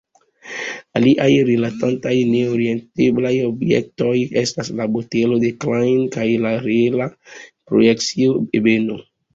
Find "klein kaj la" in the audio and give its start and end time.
5.67-6.59